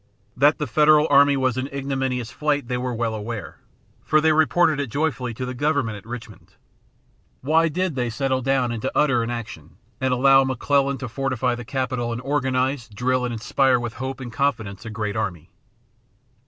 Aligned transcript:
That 0.35 0.57
the 0.57 0.65
Federal 0.65 1.05
army 1.11 1.37
was 1.37 1.57
in 1.59 1.67
ignominious 1.67 2.31
flight 2.31 2.67
they 2.67 2.77
were 2.79 2.91
well 2.91 3.13
aware, 3.13 3.59
for 4.03 4.19
they 4.19 4.31
reported 4.31 4.79
it 4.79 4.89
joyfully 4.89 5.31
to 5.35 5.45
the 5.45 5.53
government 5.53 5.95
at 5.97 6.07
Richmond. 6.07 6.55
Why 7.41 7.67
did 7.67 7.93
they 7.95 8.09
settle 8.09 8.41
down 8.41 8.71
into 8.71 8.91
utter 8.95 9.23
inaction 9.23 9.77
and 9.99 10.11
allow 10.11 10.43
McClellan 10.43 10.97
to 10.97 11.07
fortify 11.07 11.53
the 11.53 11.65
capital 11.65 12.11
and 12.11 12.21
organize, 12.21 12.89
drill 12.89 13.25
and 13.25 13.31
inspire 13.31 13.79
with 13.79 13.93
hope 13.93 14.19
and 14.19 14.33
confidence 14.33 14.85
a 14.85 14.89
great 14.89 15.15
army? 15.15 15.51